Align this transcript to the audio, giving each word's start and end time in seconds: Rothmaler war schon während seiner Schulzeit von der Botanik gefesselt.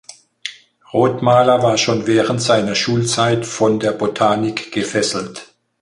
Rothmaler 0.91 1.61
war 1.61 1.77
schon 1.77 2.07
während 2.07 2.41
seiner 2.41 2.73
Schulzeit 2.73 3.45
von 3.45 3.79
der 3.79 3.91
Botanik 3.91 4.71
gefesselt. 4.71 5.53